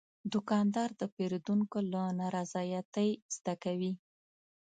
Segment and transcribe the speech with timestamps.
[0.33, 3.93] دوکاندار د پیرودونکو له نارضایتۍ زده کوي.